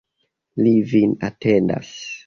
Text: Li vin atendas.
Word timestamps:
Li 0.63 0.73
vin 0.95 1.15
atendas. 1.31 1.97